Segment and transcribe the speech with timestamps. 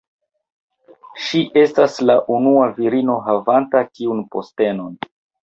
[1.25, 4.99] Ŝi estas la unua virino havanta tiun postenon.